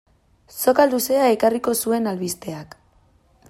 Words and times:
Soka 0.61 0.85
luzea 0.93 1.27
ekarriko 1.35 1.75
zuen 1.85 2.13
albisteak. 2.13 2.75